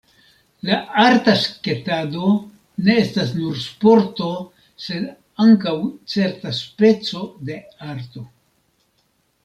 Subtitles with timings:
[0.67, 2.29] La arta sketado
[2.87, 4.31] ne estas nur sporto,
[4.87, 5.07] sed
[5.47, 5.77] ankaŭ
[6.17, 7.61] certa speco de
[7.93, 8.27] arto.